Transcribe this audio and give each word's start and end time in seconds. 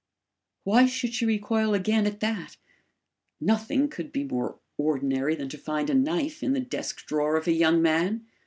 Why 0.63 0.87
should 0.87 1.13
she 1.13 1.27
recoil 1.27 1.75
again 1.75 2.07
at 2.07 2.21
that? 2.21 2.57
Nothing 3.39 3.87
could 3.87 4.11
be 4.11 4.23
more 4.23 4.57
ordinary 4.75 5.35
than 5.35 5.49
to 5.49 5.59
find 5.59 5.91
a 5.91 5.93
knife 5.93 6.41
in 6.41 6.53
the 6.53 6.59
desk 6.59 7.05
drawer 7.05 7.35
of 7.37 7.45
a 7.45 7.51
young 7.53 7.83
man! 7.83 8.25